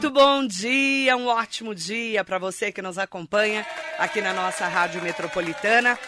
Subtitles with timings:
[0.00, 3.66] Muito bom dia, um ótimo dia para você que nos acompanha
[3.98, 5.98] aqui na nossa Rádio Metropolitana.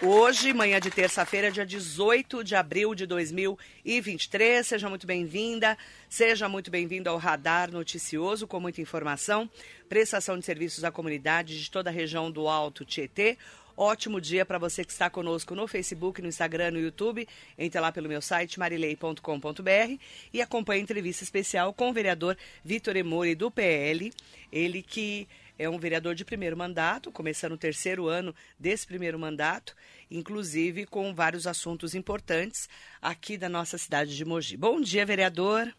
[0.00, 4.66] Hoje, manhã de terça-feira, dia 18 de abril de 2023.
[4.66, 5.76] Seja muito bem-vinda,
[6.08, 9.50] seja muito bem-vindo ao Radar Noticioso, com muita informação,
[9.86, 13.36] prestação de serviços à comunidade de toda a região do Alto Tietê.
[13.76, 17.28] Ótimo dia para você que está conosco no Facebook, no Instagram, no YouTube.
[17.58, 20.00] Entre lá pelo meu site marilei.com.br
[20.32, 24.10] e acompanhe a entrevista especial com o vereador Vitor Emori do PL.
[24.50, 29.74] Ele que é um vereador de primeiro mandato, começando o terceiro ano desse primeiro mandato,
[30.10, 32.68] inclusive com vários assuntos importantes
[33.00, 34.56] aqui da nossa cidade de Mogi.
[34.56, 35.70] Bom dia, vereador.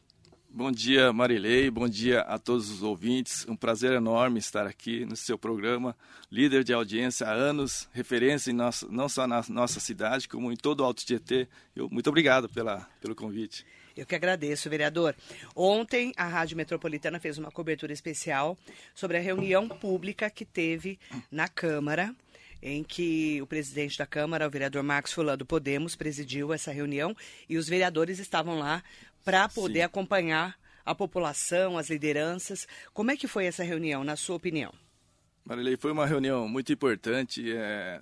[0.58, 1.70] Bom dia, Marilei.
[1.70, 3.46] Bom dia a todos os ouvintes.
[3.48, 5.96] Um prazer enorme estar aqui no seu programa,
[6.32, 10.56] líder de audiência há anos, referência em nosso, não só na nossa cidade, como em
[10.56, 11.48] todo o Alto Tietê.
[11.76, 13.64] Eu, muito obrigado pela, pelo convite.
[13.96, 15.16] Eu que agradeço, vereador.
[15.56, 18.58] Ontem, a Rádio Metropolitana fez uma cobertura especial
[18.96, 20.98] sobre a reunião pública que teve
[21.30, 22.16] na Câmara,
[22.62, 27.16] em que o presidente da Câmara, o vereador Marcos Fulan do Podemos, presidiu essa reunião
[27.48, 28.84] e os vereadores estavam lá
[29.28, 29.86] para poder Sim.
[29.86, 32.66] acompanhar a população, as lideranças.
[32.94, 34.74] Como é que foi essa reunião, na sua opinião?
[35.44, 37.44] Marilei, foi uma reunião muito importante.
[37.54, 38.00] É,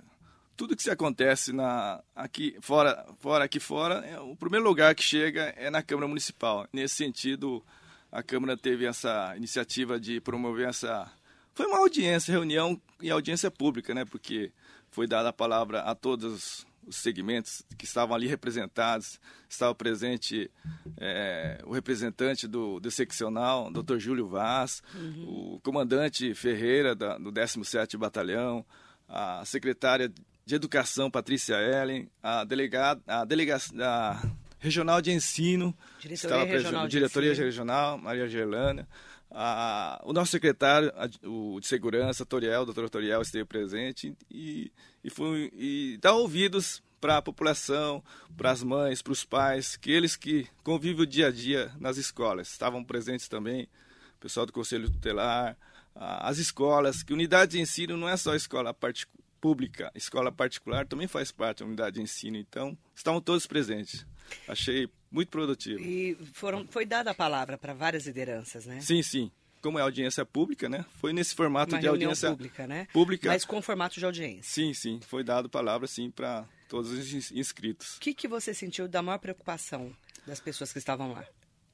[0.56, 5.02] tudo que se acontece na, aqui fora, fora aqui fora, é, o primeiro lugar que
[5.02, 6.68] chega é na Câmara Municipal.
[6.72, 7.60] Nesse sentido,
[8.12, 11.10] a Câmara teve essa iniciativa de promover essa.
[11.56, 14.04] Foi uma audiência, reunião e audiência pública, né?
[14.04, 14.52] Porque
[14.92, 19.20] foi dada a palavra a todos os segmentos que estavam ali representados.
[19.48, 20.50] Estava presente
[20.96, 23.98] é, o representante do, do seccional, Dr.
[23.98, 25.54] Júlio Vaz, uhum.
[25.56, 28.64] o comandante Ferreira, da, do 17º Batalhão,
[29.08, 30.12] a secretária
[30.44, 34.22] de Educação, Patrícia Ellen, a delegada, a delegacia, a
[34.58, 38.88] regional de ensino, diretoria estava regional presente, diretoria regional, Maria Gerlânia,
[40.04, 40.90] o nosso secretário
[41.24, 44.72] o de segurança, Toriel, doutor Toriel, esteve presente e,
[45.04, 48.02] e, foi, e dá ouvidos para a população,
[48.36, 51.98] para as mães, para os pais, que eles que convivem o dia a dia nas
[51.98, 52.48] escolas.
[52.48, 53.68] Estavam presentes também
[54.16, 55.56] o pessoal do Conselho Tutelar,
[55.94, 58.74] as escolas, que unidade de ensino não é só escola
[59.40, 64.06] pública, escola particular também faz parte da unidade de ensino, então estavam todos presentes.
[64.48, 65.80] Achei muito produtivo.
[65.80, 68.80] E foram, foi dada a palavra para várias lideranças, né?
[68.80, 69.30] Sim, sim.
[69.62, 70.84] Como é audiência pública, né?
[71.00, 72.86] Foi nesse formato Uma de audiência pública, né?
[72.92, 73.28] Pública.
[73.28, 74.42] Mas com formato de audiência.
[74.42, 75.00] Sim, sim.
[75.00, 77.96] Foi dado palavra, sim, para todos os inscritos.
[77.96, 79.92] O que, que você sentiu da maior preocupação
[80.26, 81.24] das pessoas que estavam lá?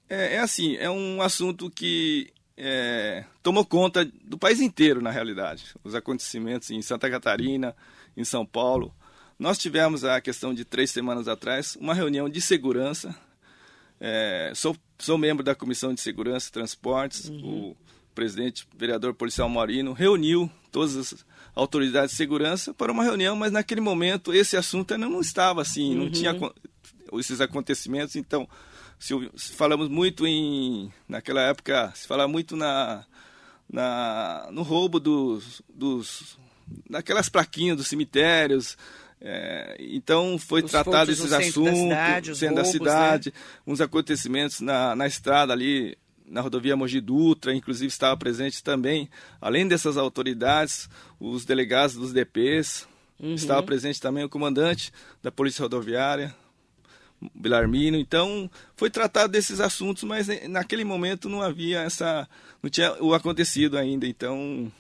[0.09, 5.75] É, é assim, é um assunto que é, tomou conta do país inteiro, na realidade.
[5.83, 7.75] Os acontecimentos em Santa Catarina,
[8.17, 8.95] em São Paulo,
[9.43, 13.13] nós tivemos a questão de três semanas atrás uma reunião de segurança.
[14.01, 17.29] É, sou, sou membro da Comissão de Segurança e Transportes.
[17.29, 17.71] Uhum.
[17.71, 17.77] O
[18.15, 21.27] presidente, vereador policial Maurino, reuniu todas as
[21.57, 26.05] autoridades de segurança para uma reunião, mas naquele momento esse assunto não estava assim, uhum.
[26.05, 26.39] não tinha
[27.19, 28.15] esses acontecimentos.
[28.15, 28.49] Então,
[28.97, 30.93] se, se, falamos muito em.
[31.09, 33.05] Naquela época, se fala muito na,
[33.69, 36.39] na, no roubo dos, dos,
[36.89, 38.77] daquelas plaquinhas dos cemitérios,
[39.25, 43.41] é, então foi os tratado esses assuntos, da cidade, roubos, da cidade, né?
[43.65, 45.97] uns acontecimentos na, na estrada ali,
[46.27, 49.09] na rodovia Mogi Dutra, inclusive estava presente também,
[49.41, 50.91] além dessas autoridades,
[51.21, 52.89] os delegados dos DPs,
[53.21, 53.35] uhum.
[53.35, 56.35] estava presente também o comandante da Polícia Rodoviária,
[57.33, 57.97] Bilarmino.
[57.97, 62.29] Então, foi tratado desses assuntos, mas naquele momento não havia essa.
[62.61, 64.05] não tinha o acontecido ainda.
[64.05, 64.73] Então,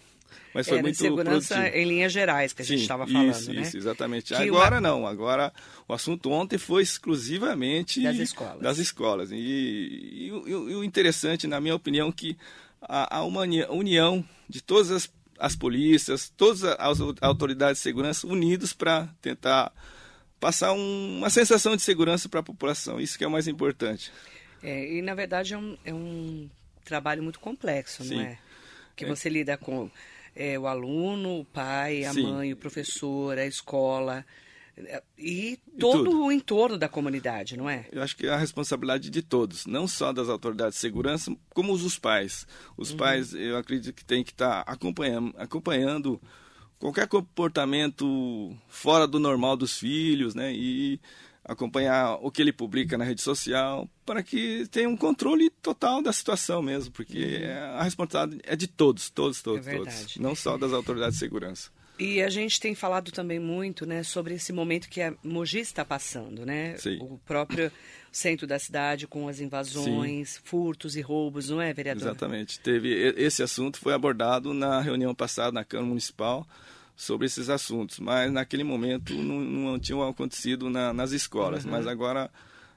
[0.54, 1.76] mas foi Era muito de segurança produtivo.
[1.76, 3.62] em linhas gerais que a gente estava falando, isso, né?
[3.62, 4.34] Isso, exatamente.
[4.34, 4.80] Que agora uma...
[4.80, 5.52] não, agora
[5.88, 8.60] o assunto ontem foi exclusivamente das escolas.
[8.60, 9.30] Das escolas.
[9.30, 12.36] E, e, e, e o interessante, na minha opinião, que
[12.80, 19.08] a, a união de todas as, as polícias, todas as autoridades de segurança unidos para
[19.20, 19.72] tentar
[20.38, 23.00] passar um, uma sensação de segurança para a população.
[23.00, 24.12] Isso que é o mais importante.
[24.62, 26.50] É, e na verdade é um, é um
[26.84, 28.16] trabalho muito complexo, Sim.
[28.16, 28.38] não é?
[28.94, 29.08] Que é.
[29.08, 29.90] você lida com
[30.34, 32.22] é, o aluno, o pai, a Sim.
[32.24, 34.24] mãe, o professor, a escola
[34.76, 37.86] é, e todo e o entorno da comunidade, não é?
[37.92, 41.72] Eu acho que é a responsabilidade de todos, não só das autoridades de segurança, como
[41.72, 42.46] os pais.
[42.76, 42.96] Os uhum.
[42.96, 46.20] pais, eu acredito que tem que estar tá acompanhando, acompanhando
[46.78, 50.52] qualquer comportamento fora do normal dos filhos, né?
[50.52, 50.98] E
[51.44, 56.12] acompanhar o que ele publica na rede social, para que tenha um controle total da
[56.12, 57.78] situação mesmo, porque uhum.
[57.78, 61.70] a responsabilidade é de todos, todos, todos, é todos, não só das autoridades de segurança.
[61.98, 65.84] E a gente tem falado também muito, né, sobre esse momento que a Mogi está
[65.84, 66.76] passando, né?
[66.78, 66.98] Sim.
[67.00, 67.70] O próprio
[68.10, 70.40] centro da cidade com as invasões, Sim.
[70.42, 72.02] furtos e roubos, não é, vereador?
[72.02, 72.58] Exatamente.
[72.60, 76.46] Teve esse assunto foi abordado na reunião passada na Câmara Municipal
[76.96, 81.70] sobre esses assuntos, mas naquele momento não, não tinham acontecido na, nas escolas, uhum.
[81.70, 82.30] mas agora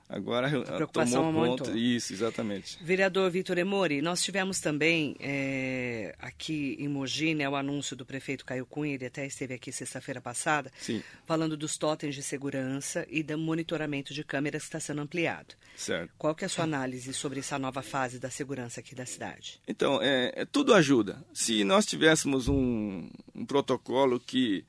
[0.07, 1.71] Agora a preocupação tomou conta.
[1.71, 2.77] Isso, exatamente.
[2.81, 8.45] Vereador Vitor Emori, nós tivemos também é, aqui em Mogi né, o anúncio do prefeito
[8.45, 11.01] Caio Cunha, ele até esteve aqui sexta-feira passada, Sim.
[11.25, 15.55] falando dos totens de segurança e do monitoramento de câmeras que está sendo ampliado.
[15.75, 16.13] Certo.
[16.19, 19.59] Qual que é a sua análise sobre essa nova fase da segurança aqui da cidade?
[19.67, 21.17] Então, é, é tudo ajuda.
[21.33, 24.63] Se nós tivéssemos um, um protocolo que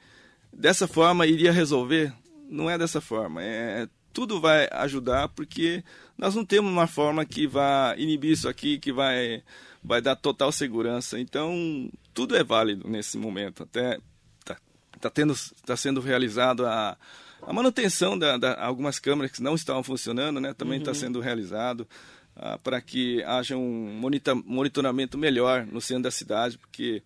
[0.51, 2.11] dessa forma iria resolver,
[2.49, 3.43] não é dessa forma.
[3.43, 3.87] É
[4.17, 5.85] tudo vai ajudar, porque
[6.17, 9.43] nós não temos uma forma que vai inibir isso aqui, que vai,
[9.85, 11.21] vai dar total segurança.
[11.21, 13.63] Então, tudo é válido nesse momento.
[13.63, 13.99] Até
[14.41, 14.57] está
[14.99, 15.35] tá tendo,
[15.67, 16.97] tá sendo realizado a,
[17.43, 20.55] a manutenção da algumas câmeras que não estavam funcionando, né?
[20.55, 20.95] Também está uhum.
[20.95, 21.87] sendo realizado
[22.35, 24.01] ah, para que haja um
[24.47, 27.03] monitoramento melhor no centro da cidade, porque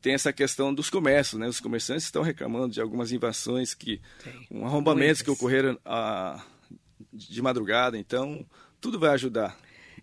[0.00, 1.48] tem essa questão dos comércios, né?
[1.48, 4.00] Os comerciantes estão reclamando de algumas invasões que,
[4.50, 6.44] um arrombamentos que ocorreram a, ah,
[7.12, 7.98] de madrugada.
[7.98, 8.44] Então,
[8.80, 9.56] tudo vai ajudar.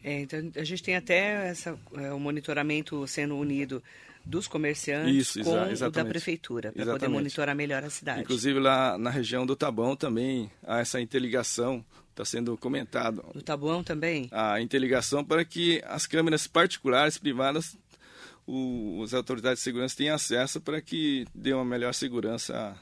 [0.03, 3.81] É, então a gente tem até essa, é, o monitoramento sendo unido
[4.25, 8.21] dos comerciantes Isso, com o da prefeitura para poder monitorar melhor a cidade.
[8.21, 11.83] Inclusive lá na região do Taboão também há essa interligação
[12.13, 13.25] está sendo comentado.
[13.33, 14.29] No Taboão também?
[14.31, 17.75] A interligação para que as câmeras particulares, privadas,
[18.45, 22.75] o, as autoridades de segurança têm acesso para que dê uma melhor segurança.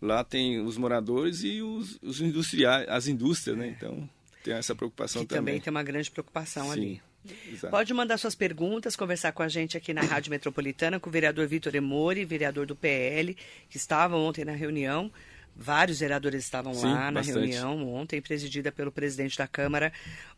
[0.00, 3.74] Lá tem os moradores e os, os industriais, as indústrias, né?
[3.76, 4.08] Então
[4.42, 5.54] tem essa preocupação que também.
[5.54, 6.72] também tem uma grande preocupação Sim.
[6.72, 7.02] ali.
[7.50, 7.70] Exato.
[7.70, 11.46] Pode mandar suas perguntas, conversar com a gente aqui na Rádio Metropolitana, com o vereador
[11.46, 13.36] Vitor Emori, vereador do PL,
[13.68, 15.10] que estava ontem na reunião.
[15.56, 17.38] Vários vereadores estavam Sim, lá na bastante.
[17.38, 19.92] reunião ontem, presidida pelo presidente da Câmara,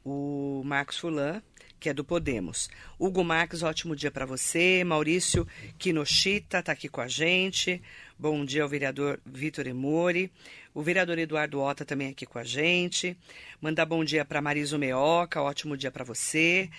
[0.04, 1.42] o Marcos Fulan,
[1.78, 2.68] que é do Podemos.
[2.98, 4.82] Hugo Marques, ótimo dia para você.
[4.84, 5.46] Maurício
[5.78, 7.82] Kinoshita está aqui com a gente.
[8.18, 10.32] Bom dia ao vereador Vitor Emori.
[10.74, 13.16] O vereador Eduardo Ota também aqui com a gente.
[13.60, 16.70] Mandar bom dia para Mariso Meoca, ótimo dia para você.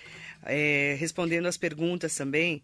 [0.43, 2.61] É, respondendo as perguntas também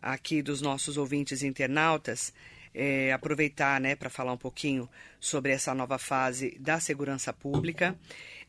[0.00, 2.32] aqui dos nossos ouvintes internautas,
[2.74, 4.88] é, aproveitar né, para falar um pouquinho
[5.18, 7.96] sobre essa nova fase da segurança pública.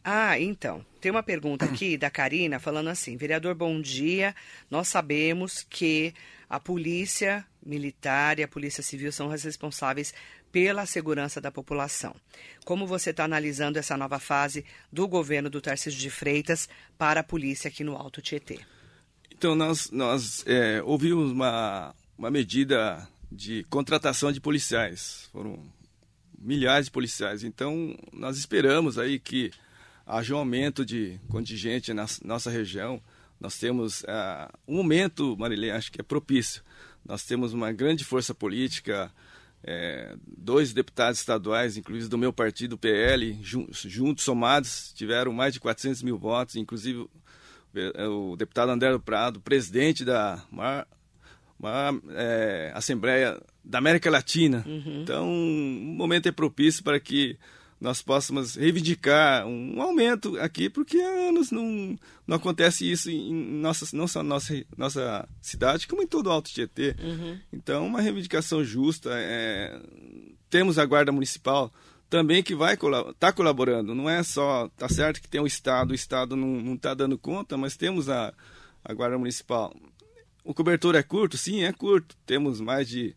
[0.08, 4.36] Ah, então, tem uma pergunta aqui da Karina falando assim: vereador, bom dia.
[4.70, 6.14] Nós sabemos que
[6.48, 10.14] a polícia militar e a polícia civil são as responsáveis
[10.52, 12.16] pela segurança da população.
[12.64, 14.64] Como você está analisando essa nova fase
[14.94, 16.70] do governo do Tarcísio de Freitas
[17.00, 18.60] para a polícia aqui no Alto Tietê?
[19.32, 25.28] Então, nós, nós é, ouvimos uma, uma medida de contratação de policiais.
[25.32, 25.60] Foram
[26.38, 27.44] milhares de policiais.
[27.44, 29.52] Então, nós esperamos aí que
[30.06, 33.02] haja um aumento de contingente na nossa região.
[33.40, 36.62] Nós temos uh, um momento, Marilene, acho que é propício.
[37.04, 39.12] Nós temos uma grande força política,
[39.64, 46.04] é, dois deputados estaduais, inclusive do meu partido, PL, juntos, somados, tiveram mais de 400
[46.04, 47.08] mil votos, inclusive
[48.08, 50.88] o deputado André do Prado, presidente da maior,
[51.60, 54.64] maior é, Assembleia da América Latina.
[54.66, 55.02] Uhum.
[55.02, 57.38] Então, o momento é propício para que
[57.80, 63.86] nós possamos reivindicar um aumento aqui, porque há anos não, não acontece isso em nossa,
[63.96, 66.96] não só nossa, nossa cidade, como em todo o Alto Tietê.
[67.02, 67.40] Uhum.
[67.52, 69.10] Então, uma reivindicação justa.
[69.14, 69.80] É...
[70.50, 71.72] Temos a Guarda Municipal
[72.10, 73.94] também que vai estar tá colaborando.
[73.94, 77.58] Não é só, tá certo que tem o Estado, o Estado não está dando conta,
[77.58, 78.34] mas temos a,
[78.84, 79.76] a Guarda Municipal.
[80.44, 81.38] O cobertor é curto?
[81.38, 82.16] Sim, é curto.
[82.26, 83.16] Temos mais de,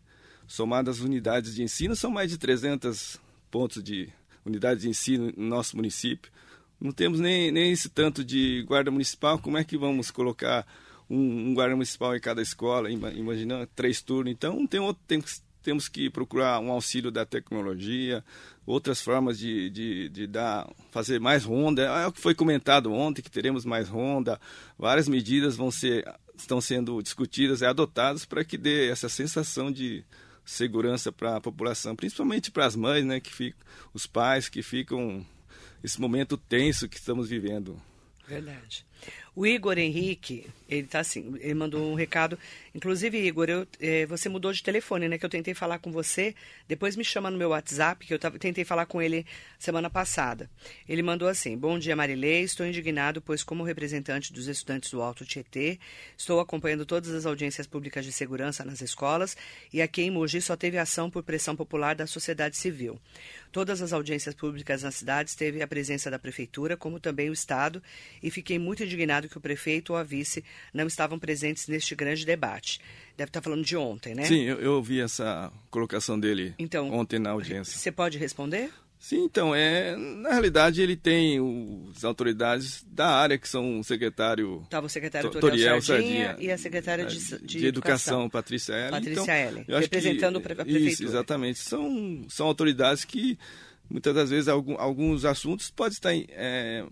[0.49, 3.19] somadas unidades de ensino, são mais de 300
[3.51, 4.09] pontos de
[4.45, 6.31] unidades de ensino no nosso município.
[6.79, 9.37] Não temos nem, nem esse tanto de guarda municipal.
[9.37, 10.65] Como é que vamos colocar
[11.09, 12.89] um, um guarda municipal em cada escola?
[12.89, 14.31] Imaginando três turnos.
[14.31, 15.21] Então, tem outro, tem,
[15.61, 18.23] temos que procurar um auxílio da tecnologia,
[18.65, 21.83] outras formas de, de, de, dar, fazer mais ronda.
[21.83, 24.39] É o que foi comentado ontem, que teremos mais ronda.
[24.77, 26.05] Várias medidas vão ser,
[26.37, 30.05] estão sendo discutidas e adotadas para que dê essa sensação de
[30.49, 33.59] segurança para a população, principalmente para as mães, né, que ficam,
[33.93, 35.23] os pais que ficam
[35.83, 37.79] esse momento tenso que estamos vivendo.
[38.27, 38.85] Verdade.
[39.35, 42.37] O Igor Henrique, ele tá assim, ele mandou um recado.
[42.73, 45.17] Inclusive, Igor, eu, eh, você mudou de telefone, né?
[45.17, 46.35] Que eu tentei falar com você.
[46.67, 49.25] Depois me chama no meu WhatsApp, que eu tentei falar com ele
[49.57, 50.49] semana passada.
[50.87, 52.43] Ele mandou assim: Bom dia, Marilei.
[52.43, 55.79] Estou indignado, pois, como representante dos estudantes do Alto Tietê,
[56.17, 59.35] estou acompanhando todas as audiências públicas de segurança nas escolas
[59.71, 62.99] e aqui em Mogi só teve ação por pressão popular da sociedade civil.
[63.51, 67.81] Todas as audiências públicas nas cidades teve a presença da prefeitura, como também o Estado,
[68.21, 72.25] e fiquei muito indignado que o prefeito ou a vice não estavam presentes neste grande
[72.25, 72.58] debate.
[73.17, 74.23] Deve estar falando de ontem, né?
[74.23, 77.77] Sim, eu, eu ouvi essa colocação dele Então, ontem na audiência.
[77.77, 78.69] Você pode responder?
[78.97, 84.61] Sim, então, é, na realidade ele tem os autoridades da área, que são o secretário
[84.65, 88.73] Estava o secretário To- Toriel Sardinha, Sardinha, e a secretária de, de, de, educação, Patrícia
[88.73, 88.91] Ellen.
[88.91, 90.91] Patrícia Então, Ellen, acho que- representando a pre- a prefeitura.
[90.91, 91.59] Isso, exatamente.
[91.59, 93.39] São, são autoridades que,
[93.89, 96.85] muitas das vezes, algum- alguns assuntos podem estar é,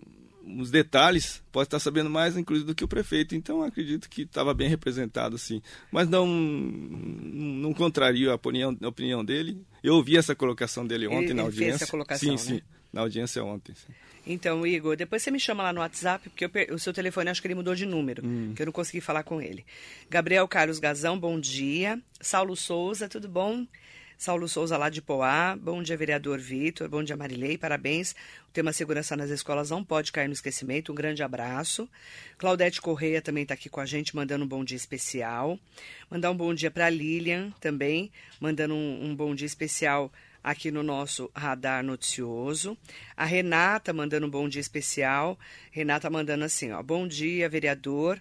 [0.60, 3.36] os detalhes, pode estar sabendo mais, inclusive, do que o prefeito.
[3.36, 5.62] Então, acredito que estava bem representado, sim.
[5.92, 9.62] Mas não, não contraria a opinião, a opinião dele.
[9.84, 11.84] Eu ouvi essa colocação dele ontem Ele- na ele fez audiência.
[11.84, 12.60] essa colocação, sim, né?
[12.60, 12.66] sim.
[12.94, 13.74] Na audiência ontem.
[13.76, 13.94] sim.
[14.26, 17.42] Então, Igor, depois você me chama lá no WhatsApp, porque per- o seu telefone acho
[17.42, 18.54] que ele mudou de número, Hum.
[18.56, 19.66] que eu não consegui falar com ele.
[20.10, 22.02] Gabriel Carlos Gazão, bom dia.
[22.20, 23.66] Saulo Souza, tudo bom?
[24.18, 28.16] Saulo Souza lá de Poá, bom dia, vereador Vitor, bom dia, Marilei, parabéns.
[28.50, 31.88] O tema segurança nas escolas não pode cair no esquecimento, um grande abraço.
[32.36, 35.60] Claudete Correia também está aqui com a gente, mandando um bom dia especial.
[36.10, 40.12] Mandar um bom dia para Lilian também, mandando um, um bom dia especial
[40.44, 42.76] aqui no nosso radar noticioso.
[43.16, 45.38] A Renata mandando um bom dia especial.
[45.70, 48.20] Renata mandando assim, ó, bom dia, vereador.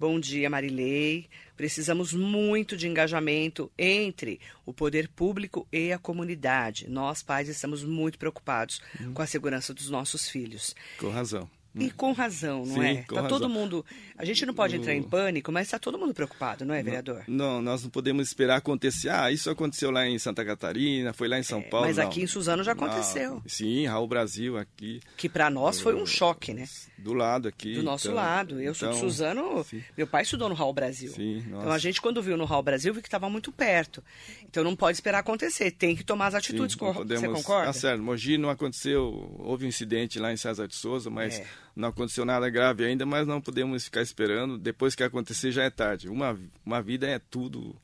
[0.00, 1.28] Bom dia, Marilei.
[1.58, 6.88] Precisamos muito de engajamento entre o poder público e a comunidade.
[6.88, 8.80] Nós, pais, estamos muito preocupados
[9.12, 10.74] com a segurança dos nossos filhos.
[10.98, 11.50] Com razão.
[11.72, 13.02] E com razão, não Sim, é?
[13.02, 13.48] com Tá todo razão.
[13.48, 13.86] mundo.
[14.18, 17.22] A gente não pode entrar em pânico, mas está todo mundo preocupado, não é, vereador?
[17.28, 19.08] Não, nós não podemos esperar acontecer.
[19.08, 21.86] Ah, isso aconteceu lá em Santa Catarina, foi lá em São Paulo.
[21.86, 22.04] É, mas não.
[22.08, 22.84] aqui em Suzano já Não.
[22.84, 23.40] aconteceu.
[23.46, 26.66] Sim, Raul Brasil aqui, Que para nós foi um choque, né?
[26.98, 27.74] do lado aqui.
[27.74, 28.60] Do nosso então- lado.
[28.60, 29.82] Eu sou de então, Suzano, sim.
[29.96, 31.10] meu pai estudou no Raul Brasil.
[31.12, 31.72] Sim, então nossa.
[31.74, 34.02] a gente, quando viu no Raul Brasil, viu que estava muito perto.
[34.44, 36.76] Então não pode esperar acontecer, tem que tomar as atitudes.
[36.76, 37.70] Sim, não podemos- Você concorda?
[37.70, 41.46] Ah, certo, Mogi não aconteceu, houve um incidente lá em César de Souza, mas É.
[41.80, 45.70] não aconteceu nada grave ainda, mas não podemos ficar esperando, depois que acontecer já é
[45.70, 46.08] tarde.
[46.08, 47.74] Uma, uma vida é tudo,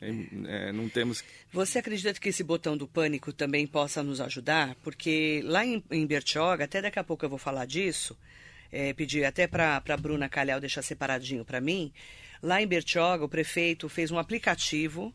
[0.00, 1.24] é- é, não temos...
[1.52, 4.74] Você acredita que esse botão do pânico também possa nos ajudar?
[4.82, 8.18] Porque lá em, em Bertioga, até daqui a pouco eu vou falar disso,
[8.70, 11.92] é, pedir até para a Bruna Calhau deixar separadinho para mim.
[12.42, 15.14] Lá em Bertioga, o prefeito fez um aplicativo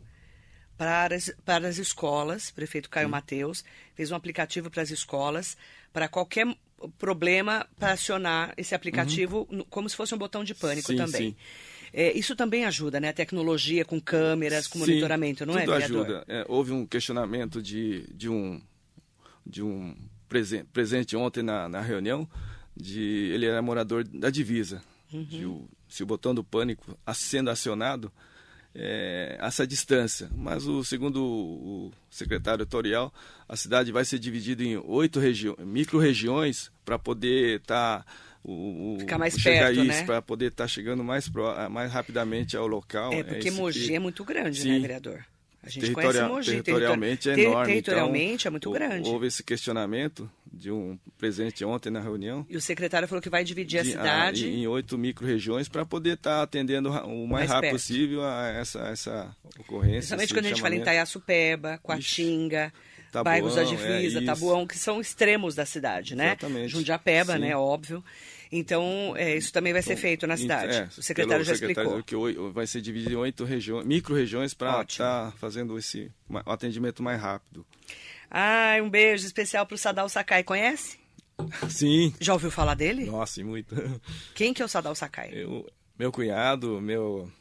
[0.77, 3.63] para as, para as escolas, prefeito Caio Mateus,
[3.95, 5.55] fez um aplicativo para as escolas,
[5.93, 6.47] para qualquer
[6.97, 11.29] problema, para acionar esse aplicativo no- como se fosse um botão de pânico Sim, também.
[11.31, 11.35] sim.
[11.93, 13.09] É, isso também ajuda, né?
[13.09, 16.23] A tecnologia com câmeras, com Sim, monitoramento, não é, tudo ajuda.
[16.27, 18.59] É, houve um questionamento de, de um,
[19.45, 19.95] de um
[20.27, 22.27] presen- presente ontem na, na reunião,
[22.75, 22.99] de
[23.33, 24.81] ele era morador da divisa.
[25.13, 25.23] Uhum.
[25.23, 28.11] De se o botão do pânico sendo acionado,
[28.75, 30.29] é, essa distância.
[30.35, 33.13] Mas o segundo o secretário Torial,
[33.47, 38.05] a cidade vai ser dividida em oito regi micro-regiões para poder estar
[38.43, 40.03] o, o- Ficar mais perto, isso, né?
[40.05, 43.13] para poder estar chegando mais, pro, mais rapidamente ao local.
[43.13, 44.71] É, porque isso Mogi que- é muito grande, Sim.
[44.71, 45.25] né, vereador?
[45.65, 46.51] A gente conhece Mogi.
[46.51, 47.71] territorialmente é territor- enorme.
[47.71, 49.09] Territorialmente então, é muito grande.
[49.09, 52.45] Houve esse questionamento de um presente ontem na reunião.
[52.49, 54.45] E o secretário falou que vai dividir a de- cidade.
[54.45, 57.73] ah, em oito micro-regiões para poder estar atendendo ra- o mais, Mais rápido perto.
[57.73, 60.15] possível a essa, essa ocorrência.
[60.15, 60.89] Principalmente quando a gente fala em chamamento.
[60.91, 62.71] Itaiaçupeba, Coatinga,
[63.11, 64.25] Tabuão, bairros da é divisa, isso.
[64.25, 66.27] Tabuão, que são extremos da cidade, né?
[66.27, 66.67] Exatamente.
[66.69, 67.39] Jundiapeba, Sim.
[67.39, 67.55] né?
[67.55, 68.03] Óbvio.
[68.55, 70.75] Então, é, isso também vai ser feito na cidade.
[70.77, 72.23] É, o secretário já secretário explicou.
[72.43, 76.11] que vai ser dividido em oito regiões, micro-regiões para estar fazendo esse
[76.45, 77.65] atendimento mais rápido.
[78.35, 80.43] Ai, um beijo especial pro Sadal Sakai.
[80.43, 80.97] Conhece?
[81.69, 82.11] Sim.
[82.19, 83.05] Já ouviu falar dele?
[83.05, 83.75] Nossa, e muito.
[84.33, 85.29] Quem que é o Sadal Sakai?
[85.31, 87.31] Eu, meu cunhado, meu,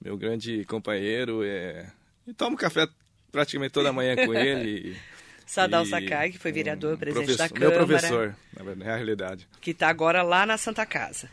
[0.00, 1.92] meu grande companheiro, é,
[2.26, 2.88] e tomo café
[3.30, 4.96] praticamente toda manhã com ele.
[5.44, 7.76] Sadal e Sakai, que foi vereador, um presidente da Câmara.
[7.76, 8.36] Meu professor,
[8.78, 9.46] na realidade.
[9.60, 11.28] Que está agora lá na Santa Casa.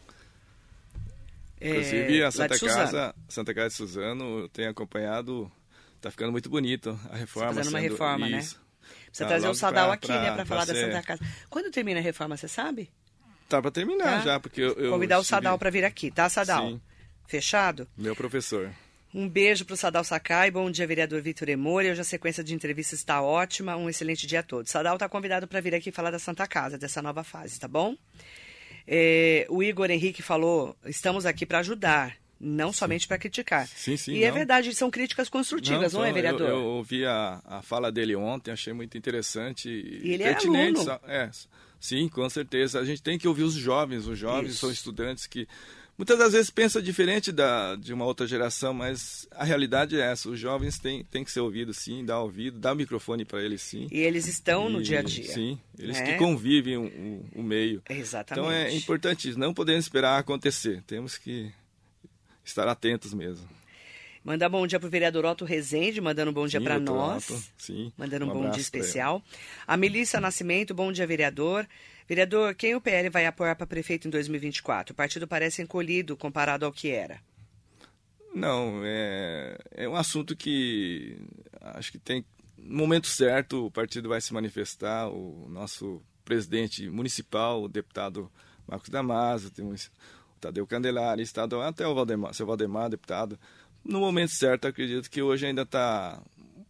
[1.61, 2.59] É, Inclusive, lá a Santa.
[2.59, 5.49] Casa, Santa Casa de Suzano, eu tenho acompanhado,
[6.01, 7.53] tá ficando muito bonito a reforma.
[7.53, 8.41] fazendo uma reforma, né?
[9.11, 11.21] Precisa Tá trazer o Sadal pra- aqui, pra- né, para pra falar da Santa Casa.
[11.49, 12.89] Quando termina a reforma, você sabe?
[13.49, 14.21] Tá para terminar Tá.
[14.21, 16.69] já, porque eu, eu Convidar o Sadal para vir aqui, tá, Sadal?
[16.69, 16.81] Sim.
[17.27, 17.87] Fechado?
[17.97, 18.71] Meu professor.
[19.13, 20.49] Um beijo para o Sadal Sakai.
[20.49, 21.91] Bom dia, vereador Vitor Emori.
[21.91, 23.75] Hoje a sequência de entrevistas está ótima.
[23.75, 24.71] Um excelente dia a todos.
[24.71, 27.95] Sadal está convidado para vir aqui falar da Santa Casa, dessa nova fase, tá bom?
[28.87, 33.67] É, o Igor Henrique falou: estamos aqui para ajudar, não somente para criticar.
[33.67, 34.13] Sim, sim.
[34.13, 34.35] E é não.
[34.35, 36.49] é verdade, são críticas construtivas, não, não é, vereador?
[36.49, 40.33] Eu, eu ouvi a, a fala dele ontem, achei muito interessante e, e ele é
[40.33, 40.81] pertinente.
[41.03, 41.29] É,
[41.79, 42.79] sim, com certeza.
[42.79, 44.07] A gente tem que ouvir os jovens.
[44.07, 44.61] Os jovens Isso.
[44.61, 45.47] são estudantes que
[45.97, 50.27] muitas das vezes pensa diferente da, de uma outra geração, mas a realidade é essa.
[50.29, 53.61] Os jovens têm, têm que ser ouvidos, sim, dar ouvido, dar o microfone para eles,
[53.61, 53.87] sim.
[53.91, 55.31] E eles estão e, no dia a dia.
[55.31, 56.13] Sim, eles né?
[56.13, 57.83] que convivem o, o, o meio.
[57.87, 58.47] Exatamente.
[58.47, 61.51] Então é importante isso, não podemos esperar acontecer, temos que
[62.43, 63.47] estar atentos mesmo.
[64.23, 67.29] Mandar bom dia para o vereador Otto Rezende, mandando um bom dia para nós.
[67.29, 67.91] Otto, sim.
[67.97, 69.23] Mandando um, um bom dia especial.
[69.65, 71.67] A Melissa Nascimento, bom dia, vereador.
[72.07, 74.93] Vereador, quem o PL vai apoiar para prefeito em 2024?
[74.93, 77.19] O partido parece encolhido comparado ao que era.
[78.33, 81.17] Não, é, é um assunto que
[81.59, 82.23] acho que tem.
[82.57, 85.09] No momento certo, o partido vai se manifestar.
[85.09, 88.31] O nosso presidente municipal, o deputado
[88.67, 89.91] Marcos Damaso, temos
[90.41, 93.39] Tadeu Candelari, estadual, até o Valdemar, seu Valdemar, deputado
[93.83, 96.21] no momento certo, acredito que hoje ainda está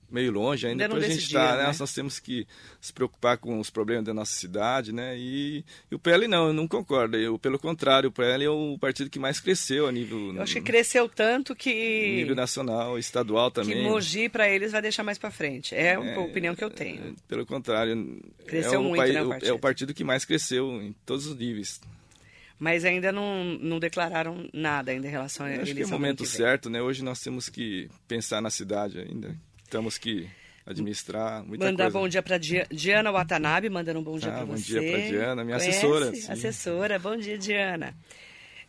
[0.09, 1.75] meio longe ainda, ainda para a gente estar, tá, né?
[1.79, 2.45] Nós temos que
[2.81, 5.17] se preocupar com os problemas da nossa cidade, né?
[5.17, 7.15] E, e o PL não, eu não concordo.
[7.15, 10.35] Eu, pelo contrário, o PL é o partido que mais cresceu a nível.
[10.35, 12.15] Eu acho que cresceu tanto que.
[12.17, 13.77] Nível nacional, estadual também.
[13.77, 15.73] Que Mogi para eles vai deixar mais para frente.
[15.73, 17.01] É, é a opinião que eu tenho.
[17.01, 18.21] É, pelo contrário.
[18.45, 19.49] Cresceu é muito, né, o partido.
[19.49, 21.79] É o partido que mais cresceu em todos os níveis
[22.61, 25.63] mas ainda não, não declararam nada ainda em relação a eles.
[25.63, 26.79] Acho que é o momento certo, né?
[26.79, 29.35] Hoje nós temos que pensar na cidade ainda.
[29.67, 30.29] Temos que
[30.63, 31.97] administrar muita Mandar coisa.
[31.97, 34.75] bom dia para Diana Watanabe, mandando um bom dia ah, para você.
[34.75, 35.69] Bom dia para Diana, minha Conhece?
[35.79, 36.13] assessora.
[36.13, 36.31] Sim.
[36.31, 37.95] Assessora, bom dia, Diana.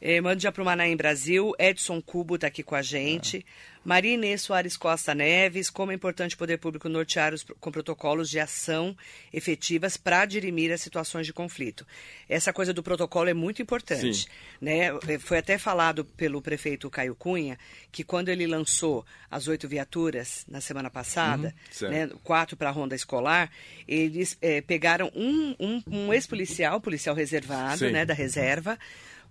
[0.05, 1.53] É, mando dia para o Manaim Brasil.
[1.61, 3.47] Edson Cubo está aqui com a gente.
[3.49, 3.73] Ah.
[3.85, 8.29] Maria Inês Soares Costa Neves, como é importante o poder público nortear os, com protocolos
[8.29, 8.97] de ação
[9.33, 11.87] efetivas para dirimir as situações de conflito.
[12.29, 14.27] Essa coisa do protocolo é muito importante.
[14.61, 14.89] Né?
[15.09, 17.57] É, foi até falado pelo prefeito Caio Cunha
[17.91, 22.73] que quando ele lançou as oito viaturas na semana passada, uhum, né, quatro para a
[22.73, 23.51] ronda escolar,
[23.87, 28.79] eles é, pegaram um, um, um ex-policial, policial reservado, né, da reserva,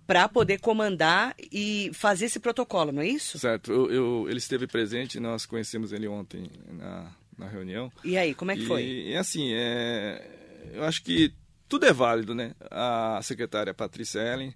[0.06, 3.38] para poder comandar e fazer esse protocolo, não é isso?
[3.38, 3.72] Certo.
[3.72, 7.90] Eu, eu, ele esteve presente, nós conhecemos ele ontem na, na reunião.
[8.04, 8.82] E aí, como é que foi?
[8.84, 10.26] E, assim, é,
[10.72, 11.32] eu acho que
[11.68, 12.54] tudo é válido, né?
[12.70, 14.54] A secretária Patrícia Ellen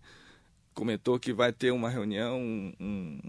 [0.74, 3.20] comentou que vai ter uma reunião, um, um,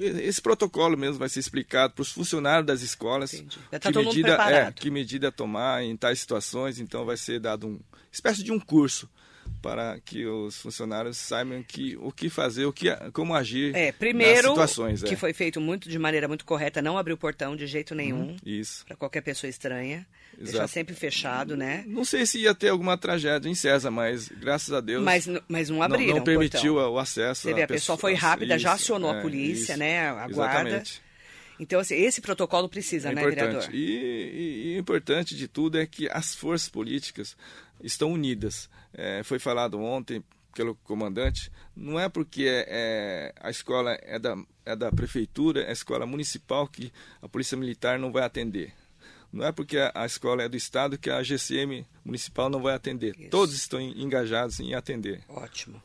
[0.00, 3.30] esse protocolo mesmo vai ser explicado para os funcionários das escolas.
[3.72, 7.66] Já tá que, medida, é, que medida tomar em tais situações, então vai ser dado
[7.66, 7.80] um
[8.12, 9.08] espécie de um curso
[9.60, 14.54] para que os funcionários saibam que, o que fazer, o que, como agir é, primeiro,
[14.54, 15.02] nas situações.
[15.02, 15.16] que é.
[15.16, 18.32] foi feito muito de maneira muito correta, não abrir o portão de jeito nenhum.
[18.32, 18.84] Hum, isso.
[18.86, 20.06] Para qualquer pessoa estranha.
[20.32, 20.52] Exato.
[20.52, 21.84] Deixar sempre fechado, né?
[21.86, 25.04] Não sei se ia ter alguma tragédia em César, mas graças a Deus.
[25.04, 26.10] Mas, mas não abriram.
[26.10, 27.42] Não, não permitiu o, o acesso.
[27.42, 30.08] Você vê, a pessoa foi rápida, isso, já acionou é, a polícia, isso, né?
[30.08, 30.60] A guarda.
[30.70, 31.02] Exatamente.
[31.60, 33.68] Então, assim, esse protocolo precisa, é né, importante.
[33.70, 33.74] vereador?
[33.74, 37.36] E, o importante de tudo é que as forças políticas
[37.82, 38.68] estão unidas.
[38.92, 40.22] É, foi falado ontem
[40.54, 45.68] pelo comandante, não é porque é, é, a escola é da, é da prefeitura, é
[45.68, 48.72] a escola municipal que a polícia militar não vai atender.
[49.32, 52.74] Não é porque a, a escola é do estado que a GCM municipal não vai
[52.74, 53.14] atender.
[53.18, 53.30] Isso.
[53.30, 55.22] Todos estão engajados em atender.
[55.28, 55.80] Ótimo.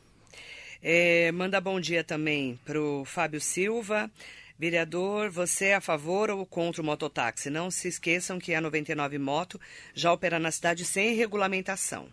[0.82, 4.10] É, manda bom dia também para o Fábio Silva.
[4.58, 7.50] Vereador, você é a favor ou contra o mototáxi?
[7.50, 9.60] Não se esqueçam que a 99 Moto
[9.94, 12.08] já opera na cidade sem regulamentação.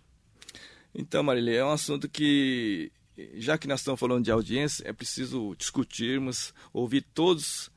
[0.93, 2.91] Então, Marília, é um assunto que,
[3.36, 7.71] já que nós estamos falando de audiência, é preciso discutirmos, ouvir todos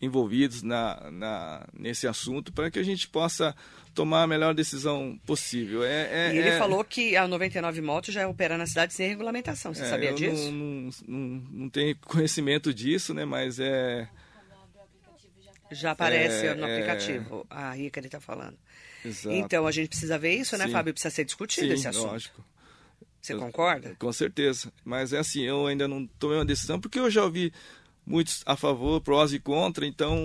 [0.00, 3.54] envolvidos na, na, nesse assunto para que a gente possa
[3.94, 5.82] tomar a melhor decisão possível.
[5.82, 6.58] É, é e ele é...
[6.58, 9.72] falou que a 99 Moto já opera na cidade sem regulamentação.
[9.72, 10.52] Você é, sabia disso?
[10.52, 13.24] Não, não, não, não tenho conhecimento disso, né?
[13.24, 14.08] Mas é.
[15.72, 16.74] Já aparece é, no é.
[16.74, 17.46] aplicativo.
[17.48, 18.56] A Rica ele está falando.
[19.04, 19.34] Exato.
[19.34, 20.72] Então a gente precisa ver isso, né, Sim.
[20.72, 20.92] Fábio?
[20.92, 22.12] Precisa ser discutido Sim, esse assunto.
[22.12, 22.44] Lógico.
[23.20, 23.96] Você concorda?
[23.98, 24.72] Com certeza.
[24.84, 27.52] Mas é assim, eu ainda não tomei uma decisão, porque eu já ouvi
[28.06, 30.16] muitos a favor, prós e contra, então...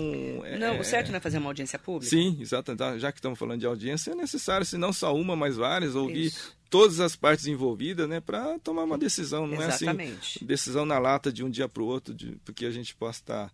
[0.44, 2.08] É, não, o certo não é fazer uma audiência pública?
[2.08, 2.70] Sim, exato.
[2.70, 5.96] Então, já que estamos falando de audiência, é necessário, se não só uma, mas várias,
[5.96, 6.56] ouvir Isso.
[6.70, 9.46] todas as partes envolvidas, né, para tomar uma decisão.
[9.46, 10.12] Não Exatamente.
[10.12, 12.94] é assim, decisão na lata de um dia para o outro, de, porque a gente
[12.94, 13.52] possa estar...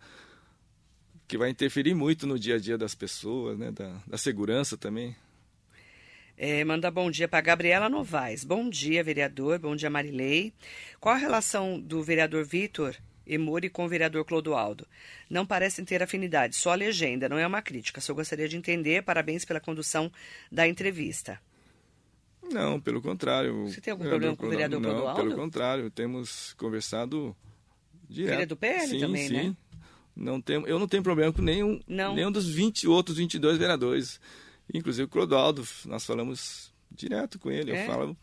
[1.27, 5.17] que vai interferir muito no dia a dia das pessoas, né, da, da segurança também.
[6.37, 8.45] É, manda bom dia para Gabriela Novaes.
[8.45, 9.59] Bom dia, vereador.
[9.59, 10.53] Bom dia, Marilei.
[11.01, 12.95] Qual a relação do vereador Vitor
[13.29, 14.87] Emori com o vereador Clodoaldo.
[15.29, 18.01] Não parecem ter afinidade, só a legenda, não é uma crítica.
[18.01, 19.03] Só gostaria de entender.
[19.03, 20.11] Parabéns pela condução
[20.51, 21.41] da entrevista.
[22.51, 23.67] Não, pelo contrário.
[23.69, 25.23] Você tem algum problema com o vereador Não, Clodoaldo?
[25.23, 27.37] pelo contrário, temos conversado
[28.09, 28.35] direto.
[28.35, 29.35] Ele é do PL sim, também, sim.
[29.35, 29.57] né?
[30.17, 32.15] Não tem, eu não tenho problema com nenhum, Não.
[32.15, 34.21] nenhum dos 20 outros 22 vereadores.
[34.73, 37.71] Inclusive o Clodoaldo, nós falamos direto com ele.
[37.71, 37.83] É?
[37.83, 38.17] Eu falo,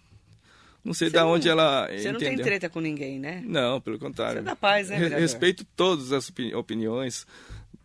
[0.86, 2.46] não sei de não- onde ela Você não tem entendeu.
[2.46, 3.42] treta com ninguém, né?
[3.46, 4.36] Não, pelo contrário.
[4.36, 5.22] Você é da paz, né, Re- vereador?
[5.22, 7.26] Respeito todas as opini- opiniões.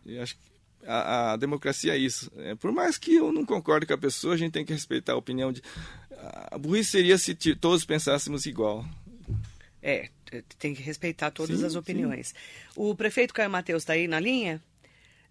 [0.05, 0.41] E acho que
[0.87, 2.31] a, a democracia é isso.
[2.37, 5.13] É, por mais que eu não concorde com a pessoa, a gente tem que respeitar
[5.13, 5.61] a opinião de.
[6.51, 8.85] A burrice seria se todos pensássemos igual.
[9.81, 11.77] É, t- tem que respeitar todas Sim, as sim.
[11.79, 12.35] opiniões.
[12.75, 14.61] O prefeito Caio Mateus está aí na linha?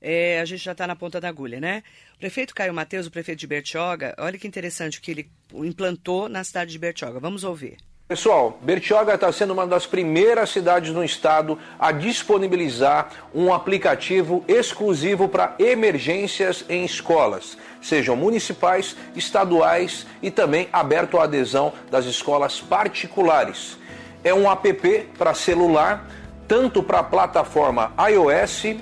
[0.01, 1.83] É, a gente já está na ponta da agulha, né?
[2.15, 6.29] O prefeito Caio Mateus, o prefeito de Bertioga, olha que interessante o que ele implantou
[6.29, 7.21] na cidade de Bertioga.
[7.21, 7.77] Vamos ouvir.
[8.11, 15.29] Pessoal, Bertioga está sendo uma das primeiras cidades no estado a disponibilizar um aplicativo exclusivo
[15.29, 23.79] para emergências em escolas, sejam municipais, estaduais e também aberto à adesão das escolas particulares.
[24.25, 26.05] É um app para celular,
[26.49, 28.75] tanto para a plataforma iOS,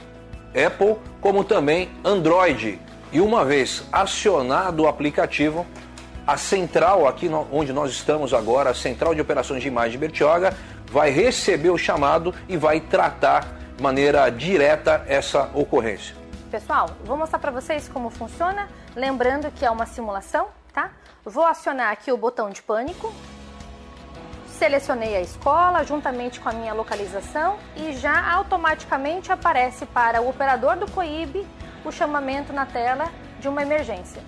[0.54, 2.80] Apple, como também Android.
[3.12, 5.66] E uma vez acionado o aplicativo,
[6.26, 10.54] a central aqui onde nós estamos agora, a central de operações de imagem de Bertioga,
[10.90, 16.14] vai receber o chamado e vai tratar de maneira direta essa ocorrência.
[16.50, 20.90] Pessoal, vou mostrar para vocês como funciona, lembrando que é uma simulação, tá?
[21.24, 23.12] Vou acionar aqui o botão de pânico,
[24.58, 30.76] selecionei a escola juntamente com a minha localização e já automaticamente aparece para o operador
[30.76, 31.46] do COIB
[31.84, 34.20] o chamamento na tela de uma emergência.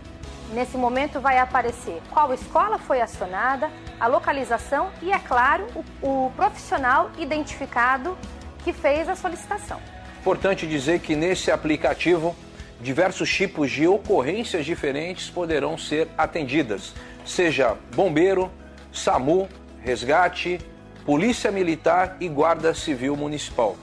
[0.53, 5.67] Nesse momento vai aparecer qual escola foi acionada, a localização e, é claro,
[6.03, 8.17] o, o profissional identificado
[8.63, 9.81] que fez a solicitação.
[10.21, 12.37] Importante dizer que nesse aplicativo,
[12.81, 18.51] diversos tipos de ocorrências diferentes poderão ser atendidas, seja bombeiro,
[18.93, 19.49] SAMU,
[19.83, 20.61] resgate,
[21.05, 23.77] polícia militar e guarda civil municipal.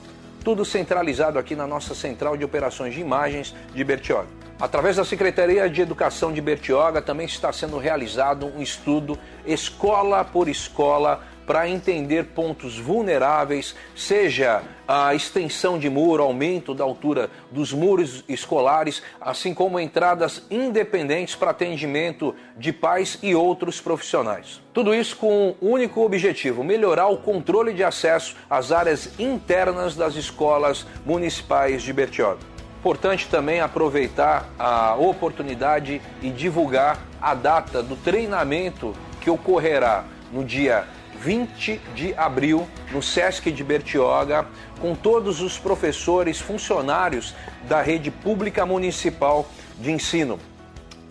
[0.44, 4.28] Tudo centralizado aqui na nossa central de operações de imagens de Bertioga.
[4.60, 10.48] Através da Secretaria de Educação de Bertioga também está sendo realizado um estudo escola por
[10.48, 18.22] escola para entender pontos vulneráveis, seja a extensão de muro, aumento da altura dos muros
[18.28, 24.60] escolares, assim como entradas independentes para atendimento de pais e outros profissionais.
[24.74, 30.16] Tudo isso com um único objetivo: melhorar o controle de acesso às áreas internas das
[30.16, 32.40] escolas municipais de Bertioga.
[32.78, 40.86] Importante também aproveitar a oportunidade e divulgar a data do treinamento que ocorrerá no dia
[41.22, 44.46] 20 de abril no SESC de Bertioga,
[44.80, 47.34] com todos os professores funcionários
[47.68, 50.38] da rede pública municipal de ensino,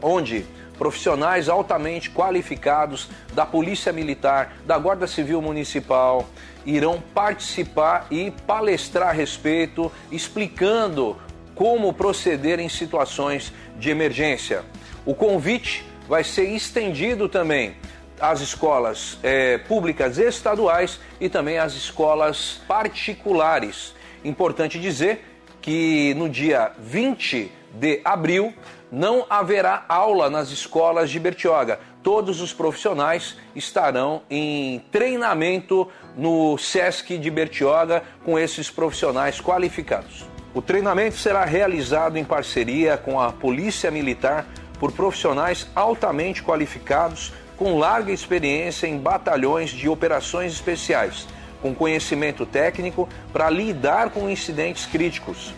[0.01, 0.45] onde
[0.77, 6.27] profissionais altamente qualificados da Polícia Militar, da Guarda Civil Municipal
[6.65, 11.17] irão participar e palestrar a respeito, explicando
[11.55, 14.63] como proceder em situações de emergência.
[15.05, 17.75] O convite vai ser estendido também
[18.19, 23.93] às escolas eh, públicas estaduais e também às escolas particulares.
[24.23, 25.23] Importante dizer
[25.61, 28.53] que no dia 20 de abril
[28.91, 31.79] não haverá aula nas escolas de Bertioga.
[32.01, 40.25] Todos os profissionais estarão em treinamento no SESC de Bertioga com esses profissionais qualificados.
[40.53, 44.47] O treinamento será realizado em parceria com a Polícia Militar
[44.79, 51.27] por profissionais altamente qualificados com larga experiência em batalhões de operações especiais,
[51.61, 55.53] com conhecimento técnico para lidar com incidentes críticos.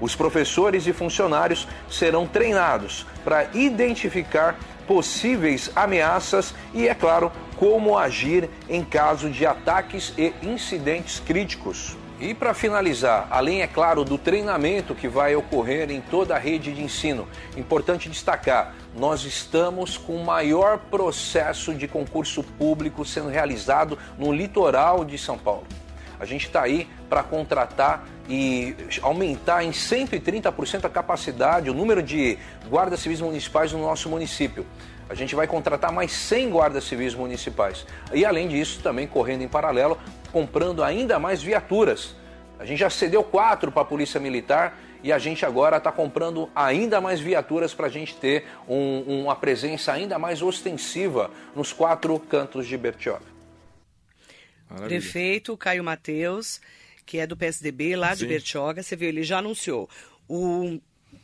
[0.00, 8.50] Os professores e funcionários serão treinados para identificar possíveis ameaças e, é claro, como agir
[8.68, 11.96] em caso de ataques e incidentes críticos.
[12.24, 16.72] E para finalizar, além, é claro, do treinamento que vai ocorrer em toda a rede
[16.72, 23.98] de ensino, importante destacar: nós estamos com o maior processo de concurso público sendo realizado
[24.16, 25.66] no litoral de São Paulo.
[26.18, 32.38] A gente está aí para contratar e aumentar em 130% a capacidade, o número de
[32.68, 34.66] guardas civis municipais no nosso município.
[35.08, 37.84] A gente vai contratar mais 100 guardas civis municipais.
[38.12, 39.98] E além disso, também correndo em paralelo,
[40.32, 42.16] comprando ainda mais viaturas.
[42.58, 46.48] A gente já cedeu quatro para a Polícia Militar e a gente agora está comprando
[46.54, 52.18] ainda mais viaturas para a gente ter um- uma presença ainda mais ostensiva nos quatro
[52.18, 53.33] cantos de Bertioga.
[54.68, 55.00] Maravilha.
[55.00, 56.60] Prefeito Caio Mateus,
[57.04, 58.28] que é do PSDB lá de Sim.
[58.28, 59.88] Bertioga, você viu, ele já anunciou
[60.28, 60.80] um,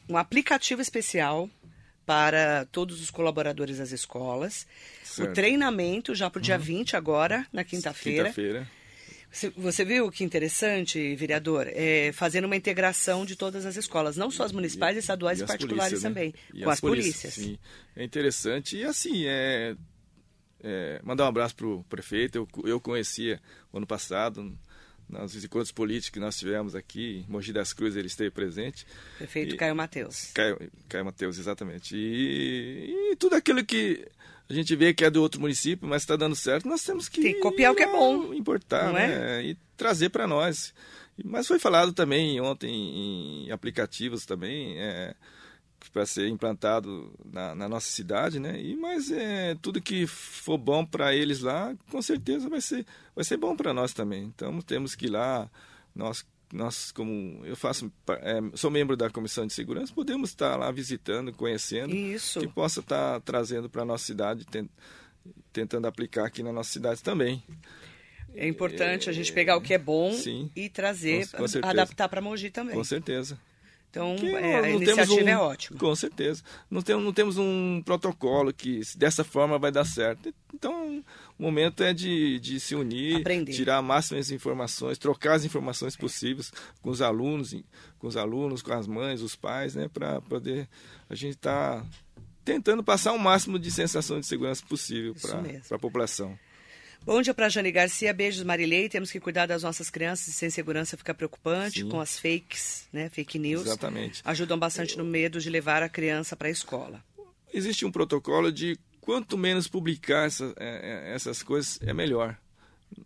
[0.09, 1.49] um aplicativo especial
[2.05, 4.67] para todos os colaboradores das escolas.
[5.05, 5.31] Certo.
[5.31, 8.25] O treinamento já para o dia 20 agora, na quinta-feira.
[8.25, 8.69] Quinta-feira.
[9.57, 11.69] Você- viu que interessante, vereador?
[11.69, 15.49] É, fazendo uma integração de todas as escolas, não só as municipais, estaduais e, as
[15.49, 16.09] particulares polícias, né?
[16.09, 17.35] também, E com as, polícias.
[17.35, 17.57] Sim,
[17.95, 18.77] é interessante.
[18.77, 19.77] E assim, é,
[20.63, 22.37] é, mandar um abraço para o prefeito.
[22.37, 23.41] Eu, eu conhecia
[23.73, 24.57] ano passado,
[25.09, 28.87] nos encontros políticos que nós tivemos aqui, em Mogi das Cruzes, ele esteve presente.
[29.19, 30.31] Prefeito E- Caio Mateus.
[30.33, 31.97] Caio, Caio Mateus, exatamente.
[31.97, 34.07] E, e tudo aquilo que
[34.49, 37.21] a gente vê que é do outro município, mas está dando certo, nós temos que
[37.23, 39.45] Tem que copiar o que é bom, importar, né?
[39.45, 40.73] E trazer para nós.
[41.25, 45.15] Mas foi falado também ontem em aplicativos também, é,
[45.93, 48.61] para ser implantado na, na nossa cidade, né?
[48.61, 53.25] E mas é tudo que for bom para eles lá, com certeza vai ser vai
[53.25, 54.25] ser bom para nós também.
[54.25, 55.51] Então temos que ir lá,
[55.95, 60.71] nós nós como eu faço é, sou membro da comissão de segurança, podemos estar lá
[60.73, 62.41] visitando, conhecendo, Isso.
[62.41, 64.69] que possa estar trazendo para a nossa cidade, ten-
[65.53, 67.43] tentando aplicar aqui na nossa cidade também.
[68.35, 70.51] É importante a gente pegar o que é bom Sim.
[70.55, 72.75] e trazer, Com- com adaptar para Mogi também.
[72.75, 73.39] Com certeza.
[73.91, 75.77] Então, é, a iniciativa um- é ótima.
[75.79, 76.43] Com certeza.
[76.71, 80.33] Não temos, não temos um protocolo que dessa forma vai dar certo.
[80.55, 81.05] Então,
[81.37, 83.53] o momento é de, de se unir, Aprender.
[83.53, 87.53] tirar máximas informações, trocar as informações possíveis com os alunos,
[87.99, 90.69] com os alunos, com as mães, os pais, né, para poder
[91.09, 91.85] a gente estar
[92.45, 96.39] tentando passar o máximo de sensação de segurança possível para a população.
[97.05, 98.89] Bom dia para Jane Garcia, beijos Marilei.
[98.89, 101.89] Temos que cuidar das nossas crianças, sem segurança fica preocupante Sim.
[101.89, 103.67] com as fakes, né, fake news.
[103.67, 104.21] Exatamente.
[104.25, 107.03] Ajudam bastante no medo de levar a criança para a escola.
[107.53, 112.37] existe um protocolo de quanto menos publicar essa- é, é, essas coisas é melhor.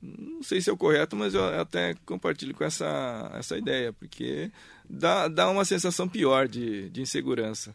[0.03, 4.51] Não sei se é o correto, mas eu até compartilho com essa, essa ideia, porque
[4.89, 7.75] dá, dá uma sensação pior de, de insegurança.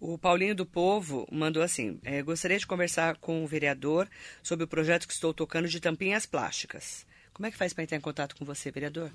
[0.00, 4.08] O Paulinho do Povo mandou assim: eh, gostaria de conversar com o vereador
[4.42, 7.06] sobre o projeto que estou tocando de tampinhas plásticas.
[7.34, 9.10] Como é que faz para entrar em contato com você, vereador?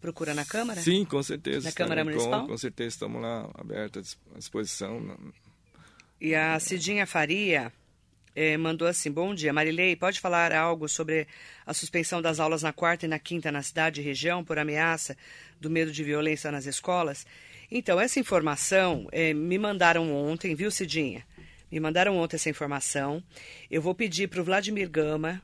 [0.00, 0.80] Procura na Câmara?
[0.80, 1.68] Sim, com certeza.
[1.68, 2.42] Na Câmara Municipal?
[2.42, 5.16] Com, com certeza estamos lá abertos à disposição.
[6.20, 7.72] E a Cidinha Faria
[8.34, 11.28] eh, mandou assim: Bom dia, Marilei, pode falar algo sobre
[11.64, 15.16] a suspensão das aulas na quarta e na quinta na cidade e região por ameaça
[15.60, 17.24] do medo de violência nas escolas?
[17.70, 21.24] Então, essa informação eh, me mandaram ontem, viu, Cidinha?
[21.70, 23.22] Me mandaram ontem essa informação.
[23.70, 25.42] Eu vou pedir para o Vladimir Gama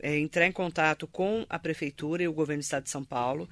[0.00, 3.48] eh, entrar em contato com a Prefeitura e o Governo do Estado de São Paulo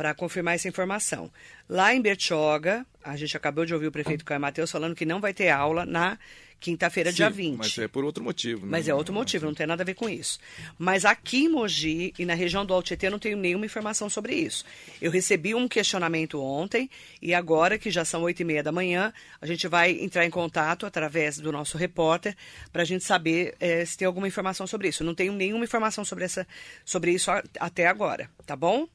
[0.00, 1.30] para confirmar essa informação.
[1.68, 5.20] Lá em Bertioga, a gente acabou de ouvir o prefeito Caio Matheus falando que não
[5.20, 6.18] vai ter aula na
[6.58, 7.58] quinta-feira, dia Sim, 20.
[7.58, 8.62] Mas é por outro motivo.
[8.62, 8.68] né?
[8.70, 10.38] Mas é outro motivo, não tem nada a ver com isso.
[10.78, 14.34] Mas aqui em Mogi e na região do Altietê eu não tenho nenhuma informação sobre
[14.34, 14.64] isso.
[15.02, 16.88] Eu recebi um questionamento ontem
[17.20, 20.30] e agora, que já são oito e meia da manhã, a gente vai entrar em
[20.30, 22.34] contato através do nosso repórter
[22.72, 25.02] para a gente saber eh, se tem alguma informação sobre isso.
[25.02, 26.48] Eu não tenho nenhuma informação sobre, essa,
[26.86, 28.88] sobre isso até agora, tá bom?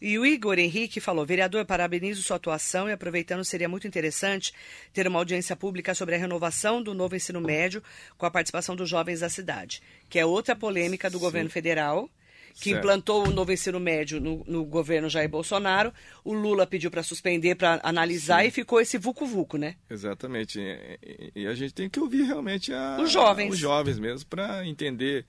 [0.00, 4.52] E o Igor Henrique falou: vereador, parabenizo sua atuação e aproveitando, seria muito interessante
[4.92, 7.82] ter uma audiência pública sobre a renovação do novo ensino médio
[8.16, 12.08] com a participação dos jovens da cidade, que é outra polêmica do governo federal.
[12.52, 12.78] Que Certo.
[12.78, 15.94] implantou o novo ensino médio no, no governo Jair Bolsonaro.
[16.24, 19.76] O Lula pediu para suspender, para analisar, e ficou esse vucu-vucu, né?
[19.88, 20.58] Exatamente.
[20.58, 23.52] E, e- e a gente tem que ouvir realmente a- Os jovens.
[23.52, 25.24] os jovens mesmo para entender,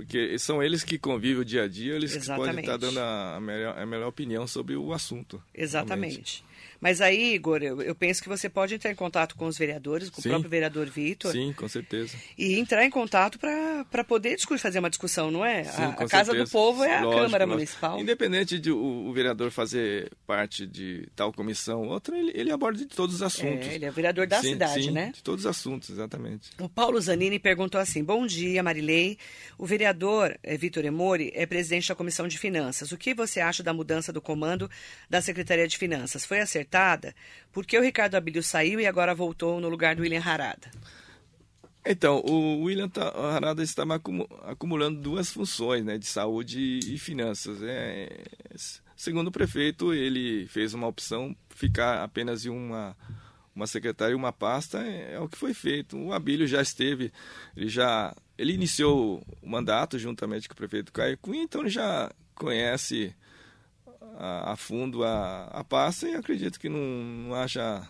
[0.00, 2.60] porque são eles que convivem o dia a dia, eles que podem Exatamente.
[2.60, 5.42] estar dando a, melhor, a melhor opinião sobre o assunto.
[6.16, 6.44] realmente.
[6.80, 10.08] Mas aí, Igor, eu, eu penso que você pode entrar em contato com os vereadores,
[10.08, 10.28] com Sim.
[10.28, 11.32] o próprio vereador Vitor.
[11.32, 12.16] Sim, com certeza.
[12.38, 15.64] E entrar em contato para poder discutir, fazer uma discussão, não é?
[15.64, 17.58] Sim, a a Casa do Povo é a Lógico, Câmara lógico.
[17.58, 18.00] Municipal.
[18.00, 22.78] Independente de o, o vereador fazer parte de tal comissão ou outra, ele, ele aborda
[22.78, 23.68] de todos os assuntos.
[23.68, 25.12] É, ele é vereador da Sim, cidade, sim, né?
[25.14, 26.50] De todos os assuntos, exatamente.
[26.58, 29.18] O Paulo Zanini perguntou assim: Bom dia, Marilei.
[29.58, 32.92] O vereador eh, Vitor Emori é presidente da Comissão de Finanças.
[32.92, 34.70] O que você acha da mudança do comando
[35.08, 36.24] da Secretaria de Finanças?
[36.24, 37.14] Foi acertada?
[37.52, 40.70] Por que o Ricardo Abílio saiu e agora voltou no lugar do William Harada?
[41.84, 47.58] Então, o William Ta- Harada estava acumu- acumulando duas funções, né, de saúde e finanças.
[47.62, 48.22] É,
[48.94, 52.96] segundo o prefeito, ele fez uma opção ficar apenas em uma
[53.52, 55.98] uma secretária e uma pasta é, é o que foi feito.
[55.98, 57.12] O Abílio já esteve,
[57.56, 62.10] ele já ele iniciou o mandato juntamente com o prefeito Caio Cunha, então ele já
[62.34, 63.14] conhece
[64.20, 67.88] a, a fundo a, a pasta e acredito que não, não haja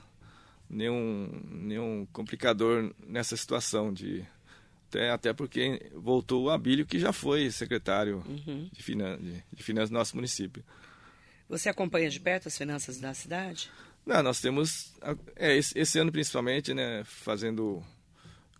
[0.69, 4.25] nenhum, nenhum complicador nessa situação de
[4.89, 8.25] até, até porque voltou o Abílio que já foi secretário
[8.73, 10.65] de, finan de, de finanças do nosso município.
[11.49, 13.69] Você acompanha de perto as finanças da cidade?
[14.07, 14.95] Não, nós temos,
[15.37, 17.83] é, esse, esse ano principalmente, né, fazendo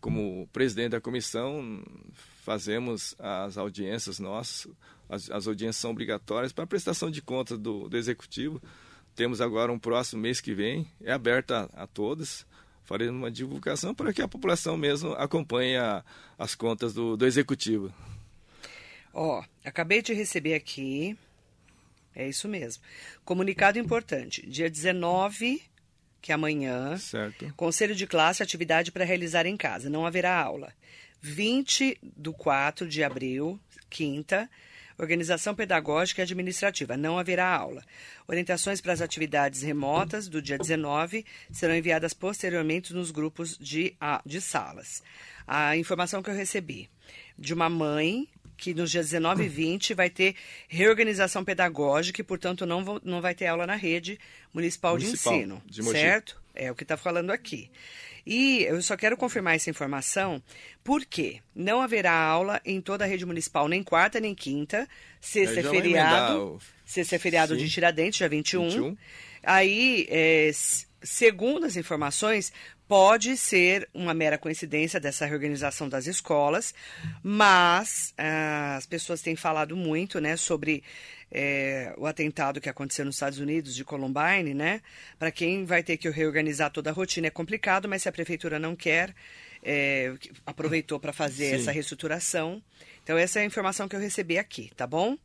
[0.01, 1.85] como presidente da comissão,
[2.43, 4.73] fazemos as audiências nossas,
[5.11, 8.63] as, as audiências são obrigatórias para prestação de contas do, do executivo.
[9.17, 12.47] Temos agora um próximo mês que vem, é aberta a, a todos.
[12.85, 16.05] Faremos uma divulgação para que a população mesmo acompanhe a,
[16.39, 17.93] as contas do, do executivo.
[19.13, 21.19] Ó, acabei de receber aqui.
[22.15, 22.83] É isso mesmo.
[23.25, 24.47] Comunicado importante.
[24.47, 25.63] Dia 19,
[26.23, 26.97] que é amanhã.
[26.97, 27.53] Certo.
[27.57, 29.91] Conselho de classe, atividade para realizar em casa.
[29.91, 30.73] Não haverá aula.
[31.21, 34.49] 20 do 4 de abril, quinta,
[35.01, 36.97] organização pedagógica e administrativa.
[36.97, 37.83] Não haverá aula.
[38.29, 44.41] Orientações para as atividades remotas do dia 19 serão enviadas posteriormente nos grupos de, de
[44.41, 45.03] salas.
[45.47, 46.89] A informação que eu recebi
[47.39, 50.37] de uma mãe que nos dias 19 e 20 vai ter
[50.69, 54.19] reorganização pedagógica e, portanto, não, vou, não vai ter aula na rede
[54.53, 56.41] municipal, municipal de ensino, de certo?
[56.55, 57.71] É o que está falando aqui.
[58.27, 60.43] E eu só quero confirmar essa informação
[60.83, 64.89] porque não haverá aula em toda a rede municipal, nem quarta nem quinta.
[65.21, 66.61] Sexta é feriado.
[66.85, 67.65] Sexta é feriado Sim.
[67.65, 68.69] de Tiradentes, dia 21.
[68.71, 68.97] 21.
[69.43, 70.51] Aí, é,
[71.03, 72.53] segundo as informações,
[72.91, 76.75] pode ser uma mera coincidência dessa reorganização das escolas,
[77.23, 80.83] mas ah, as pessoas têm falado muito né, sobre
[81.31, 84.81] é, o atentado que aconteceu nos Estados Unidos de Columbine, né?
[85.19, 88.59] Para quem vai ter que reorganizar toda a rotina é complicado, mas se a prefeitura
[88.59, 89.15] não quer,
[89.63, 90.13] é,
[90.45, 91.55] aproveitou para fazer Sim.
[91.57, 92.63] essa reestruturação.
[93.03, 95.17] Então essa é a informação que eu recebi aqui, tá bom?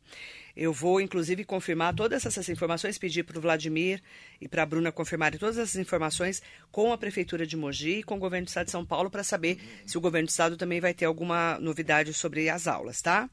[0.56, 4.02] Eu vou, inclusive, confirmar todas essas informações, pedir para o Vladimir
[4.40, 6.42] e para a Bruna confirmarem todas essas informações
[6.72, 9.22] com a Prefeitura de Mogi e com o Governo do Estado de São Paulo para
[9.22, 13.28] saber se o Governo do Estado também vai ter alguma novidade sobre as aulas, tá?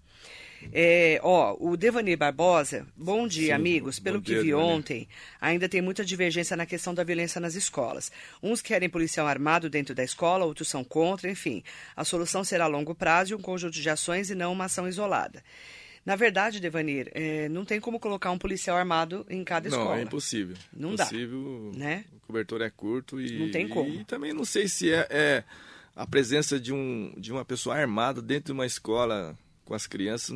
[0.71, 3.99] É, ó, o Devanir Barbosa, bom dia, Sim, amigos.
[3.99, 5.08] Pelo que vi ontem,
[5.41, 8.12] ainda tem muita divergência na questão da violência nas escolas.
[8.41, 11.63] Uns querem policial armado dentro da escola, outros são contra, enfim.
[11.95, 14.88] A solução será a longo prazo e um conjunto de ações e não uma ação
[14.88, 15.43] isolada.
[16.06, 19.95] Na verdade, Devanir, é, não tem como colocar um policial armado em cada não, escola.
[19.95, 20.58] Não, é impossível.
[20.73, 21.80] Não impossível, dá.
[21.80, 22.06] Né?
[22.17, 23.39] O cobertor é curto e.
[23.39, 23.89] Não tem como.
[23.89, 25.43] E também não sei se é, é
[25.95, 30.30] a presença de, um, de uma pessoa armada dentro de uma escola com as crianças,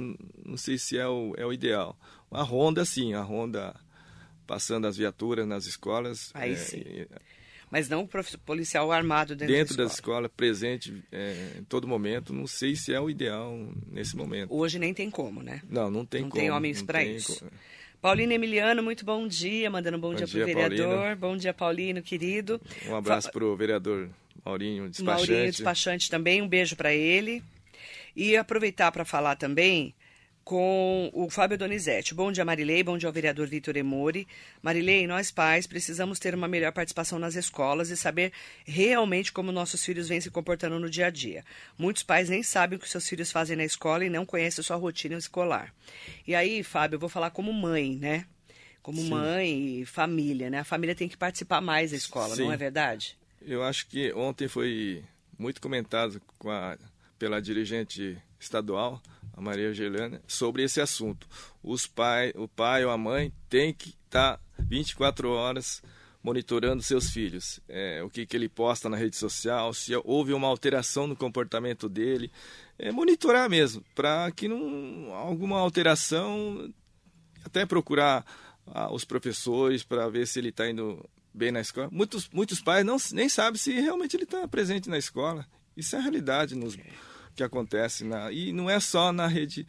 [0.45, 1.97] não sei se é o, é o ideal.
[2.31, 3.75] A ronda, sim, a ronda
[4.45, 6.31] passando as viaturas nas escolas.
[6.33, 6.83] Aí é, sim.
[6.85, 7.07] É,
[7.69, 8.09] Mas não o
[8.45, 10.21] policial armado dentro, dentro da, escola.
[10.21, 10.29] da escola.
[10.29, 13.53] presente é, em todo momento, não sei se é o ideal
[13.91, 14.53] nesse momento.
[14.53, 15.61] Hoje nem tem como, né?
[15.69, 16.41] Não, não tem não como.
[16.41, 17.39] Tem homens para isso.
[17.39, 17.51] Como.
[17.99, 20.95] Paulino Emiliano, muito bom dia, mandando um bom, bom dia, dia para o vereador.
[20.95, 21.15] Paulino.
[21.17, 22.61] Bom dia, Paulino, querido.
[22.87, 24.09] Um abraço para o vereador
[24.45, 25.29] Maurinho, despachante.
[25.31, 27.43] Maurinho, despachante também, um beijo para ele.
[28.17, 29.93] E aproveitar para falar também
[30.43, 32.15] com o Fábio Donizete.
[32.15, 32.81] Bom dia, Marilei.
[32.81, 34.27] Bom dia ao vereador Vitor Emori.
[34.59, 38.33] Marilei, nós pais precisamos ter uma melhor participação nas escolas e saber
[38.65, 41.45] realmente como nossos filhos vêm se comportando no dia a dia.
[41.77, 44.65] Muitos pais nem sabem o que seus filhos fazem na escola e não conhecem a
[44.65, 45.71] sua rotina escolar.
[46.25, 48.25] E aí, Fábio, eu vou falar como mãe, né?
[48.81, 49.09] Como Sim.
[49.11, 50.61] mãe e família, né?
[50.61, 52.45] A família tem que participar mais da escola, Sim.
[52.45, 53.15] não é verdade?
[53.39, 55.03] Eu acho que ontem foi
[55.37, 56.75] muito comentado com a
[57.17, 59.01] pela dirigente estadual,
[59.33, 61.27] a Maria Angelina, sobre esse assunto.
[61.63, 65.81] Os pai, o pai ou a mãe tem que estar tá 24 horas
[66.23, 67.59] monitorando seus filhos.
[67.69, 71.87] É, o que, que ele posta na rede social, se houve uma alteração no comportamento
[71.87, 72.31] dele.
[72.77, 76.71] É, monitorar mesmo, para que não alguma alteração,
[77.45, 78.25] até procurar
[78.67, 81.03] ah, os professores para ver se ele está indo
[81.33, 81.89] bem na escola.
[81.91, 85.45] Muitos, muitos pais não, nem sabem se realmente ele está presente na escola.
[85.77, 86.77] Isso é a realidade nos,
[87.35, 88.03] que acontece.
[88.03, 89.65] Na, e não é só na rede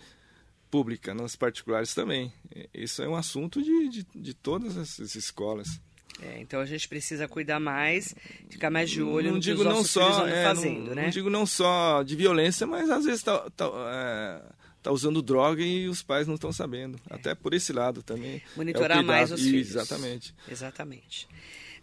[0.70, 2.32] pública, nas particulares também.
[2.72, 5.80] Isso é um assunto de, de, de todas as escolas.
[6.20, 8.14] É, então a gente precisa cuidar mais,
[8.50, 11.02] ficar mais de olho não no digo que os não só, é, fazendo, não, né?
[11.04, 14.42] Não digo não só de violência, mas às vezes está tá, é,
[14.82, 16.98] tá usando droga e os pais não estão sabendo.
[17.08, 17.14] É.
[17.14, 18.36] Até por esse lado também.
[18.36, 19.70] É Monitorar mais os filhos.
[19.70, 20.34] Exatamente.
[20.50, 21.28] Exatamente.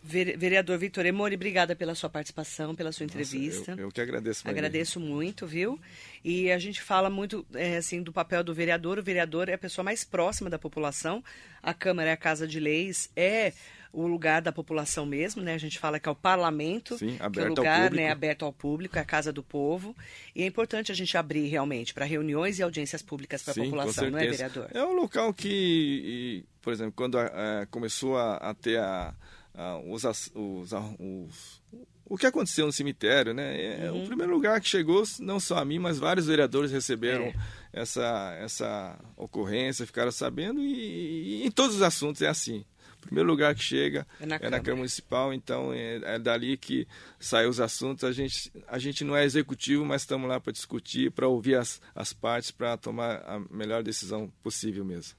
[0.05, 3.71] Vereador Vitor Emori, obrigada pela sua participação, pela sua entrevista.
[3.71, 4.45] Nossa, eu, eu, que agradeço.
[4.45, 4.59] Maria.
[4.59, 5.79] Agradeço muito, viu?
[6.23, 8.99] E a gente fala muito é, assim do papel do vereador.
[8.99, 11.23] O vereador é a pessoa mais próxima da população.
[11.61, 13.51] A Câmara é a Casa de Leis, é
[13.91, 15.55] o lugar da população mesmo, né?
[15.55, 18.53] A gente fala que é o parlamento, Sim, que é o lugar né, aberto ao
[18.53, 19.95] público, é a casa do povo.
[20.35, 24.11] E é importante a gente abrir realmente para reuniões e audiências públicas para a população,
[24.11, 24.67] não é, vereador?
[24.71, 29.15] É um local que, por exemplo, quando é, começou a, a ter a
[29.57, 31.61] ah, os, os, os,
[32.05, 33.55] o que aconteceu no cemitério, né?
[33.55, 34.03] É, é uhum.
[34.03, 37.35] o primeiro lugar que chegou, não só a mim, mas vários vereadores receberam é.
[37.73, 42.65] essa, essa ocorrência, ficaram sabendo, e, e, em todos os assuntos é assim.
[43.01, 44.63] primeiro lugar que chega É na é na Câmara.
[44.63, 46.87] Câmara Municipal, então é, é dali que
[47.19, 48.03] saem os assuntos.
[48.03, 51.81] A gente, a gente não é executivo, mas estamos lá para discutir, para ouvir as,
[51.95, 55.15] as partes, para tomar a melhor decisão possível mesmo.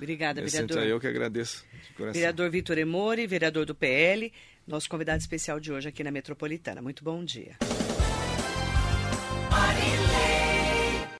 [0.00, 0.78] Obrigada, Esse, vereador.
[0.78, 2.14] então, eu que agradeço de coração.
[2.14, 4.32] Vereador Vitor Emori, vereador do PL,
[4.66, 6.80] nosso convidado especial de hoje aqui na Metropolitana.
[6.80, 7.56] Muito bom dia.
[9.50, 10.19] Marília.